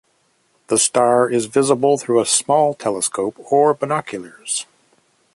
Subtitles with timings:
[0.69, 4.65] The star is visible through a small telescope or binoculars.